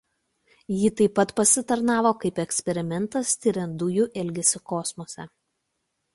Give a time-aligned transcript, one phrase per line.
[0.77, 5.29] Ji taip pat pasitarnavo kaip eksperimentas tiriant dujų elgesį kosmose.